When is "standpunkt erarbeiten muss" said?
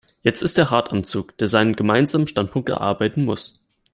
2.27-3.63